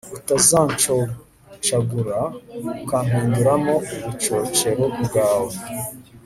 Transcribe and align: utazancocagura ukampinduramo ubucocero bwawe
utazancocagura 0.17 2.19
ukampinduramo 2.83 3.73
ubucocero 4.05 4.85
bwawe 5.05 5.55